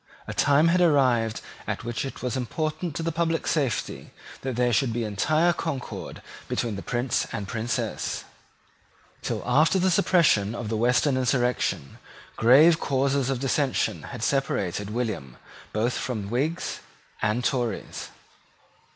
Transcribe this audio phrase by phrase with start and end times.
[0.25, 4.09] A time had arrived at which it was important to the public safety
[4.41, 8.23] that there should be entire concord between the Prince and Princess.
[9.21, 11.99] Till after the suppression of the Western insurrection
[12.35, 15.37] grave causes of dissension had separated William
[15.71, 16.79] both from Whigs
[17.21, 18.09] and Tories.